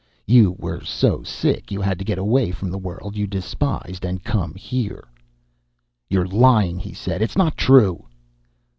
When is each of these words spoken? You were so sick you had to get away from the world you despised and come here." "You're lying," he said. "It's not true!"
You 0.25 0.53
were 0.57 0.81
so 0.83 1.21
sick 1.21 1.71
you 1.71 1.79
had 1.79 1.99
to 1.99 2.03
get 2.03 2.17
away 2.17 2.49
from 2.49 2.71
the 2.71 2.79
world 2.79 3.15
you 3.15 3.27
despised 3.27 4.03
and 4.03 4.23
come 4.23 4.55
here." 4.55 5.07
"You're 6.09 6.27
lying," 6.27 6.79
he 6.79 6.91
said. 6.93 7.21
"It's 7.21 7.37
not 7.37 7.55
true!" 7.55 8.07